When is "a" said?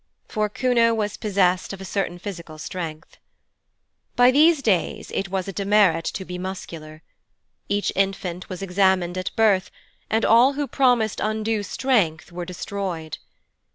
1.79-1.85, 5.47-5.53